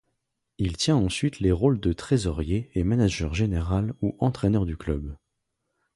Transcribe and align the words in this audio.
Il 0.57 0.77
tient 0.77 0.95
ensuite 0.95 1.41
les 1.41 1.51
rôles 1.51 1.79
de 1.79 1.93
trésorier 1.93 2.71
et 2.73 2.83
manager 2.83 3.35
général 3.35 3.93
ou 4.01 4.15
entraîneur 4.17 4.65
du 4.65 4.75
club. 4.75 5.15